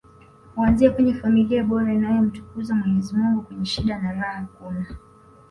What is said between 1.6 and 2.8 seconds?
bora inayomtukuza